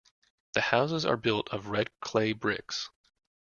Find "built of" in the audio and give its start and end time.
1.15-1.67